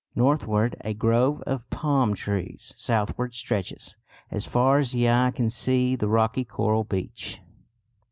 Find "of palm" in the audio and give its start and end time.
1.43-2.15